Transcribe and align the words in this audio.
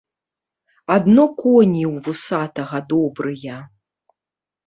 Адно 0.95 1.25
коні 1.41 1.83
ў 1.93 2.01
вусатага 2.07 2.77
добрыя. 2.93 3.57